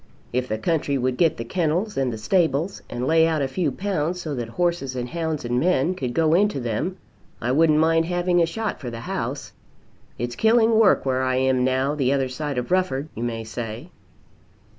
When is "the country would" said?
0.47-1.15